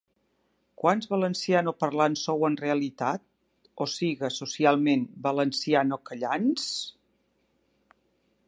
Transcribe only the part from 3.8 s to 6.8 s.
o siga, socialment, 'valencianocallants'...?